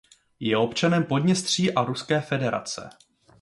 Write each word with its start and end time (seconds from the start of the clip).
Je 0.39 0.57
občanem 0.57 1.03
Podněstří 1.03 1.73
a 1.73 1.83
Ruské 1.83 2.21
federace. 2.21 2.89